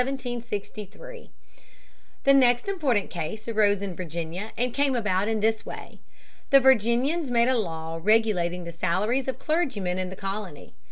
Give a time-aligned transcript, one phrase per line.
[0.01, 1.29] The Parson's Cause, 1763.
[2.23, 5.99] The next important case arose in Virginia and came about in this way.
[6.49, 10.73] The Virginians made a law regulating the salaries of clergymen in the colony.